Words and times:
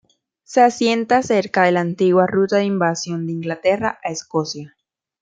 Se 0.41 0.61
asienta 0.63 1.21
cerca 1.21 1.61
de 1.61 1.73
la 1.73 1.81
antigua 1.81 2.25
ruta 2.25 2.55
de 2.57 2.63
invasión 2.65 3.27
de 3.27 3.33
Inglaterra 3.33 3.99
a 4.03 4.09
Escocia. 4.09 4.75